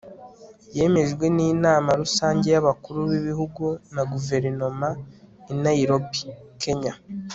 [0.77, 3.63] yemejwe n'inama rusange ya y'abakuru b'ibihugu
[3.93, 4.87] n'aba guverinoma
[5.51, 6.21] i naïrobi
[6.61, 6.93] (kenya)